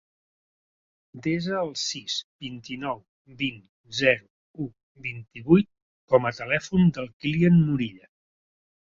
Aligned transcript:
Desa 1.25 1.57
el 1.57 1.67
sis, 1.81 2.13
vint-i-nou, 2.45 3.03
vint, 3.41 3.59
zero, 3.97 4.25
u, 4.65 4.69
vint-i-vuit 5.09 5.69
com 6.15 6.25
a 6.31 6.33
telèfon 6.39 6.89
del 6.97 7.11
Kilian 7.25 7.61
Morilla. 7.69 8.09